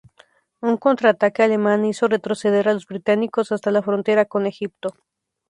Un 0.69 0.75
contraataque 0.85 1.43
alemán 1.43 1.85
hizo 1.85 2.07
retroceder 2.07 2.67
a 2.67 2.73
los 2.73 2.87
británicos 2.87 3.51
hasta 3.51 3.69
la 3.69 3.83
frontera 3.83 4.25
con 4.25 4.47
Egipto. 4.47 4.95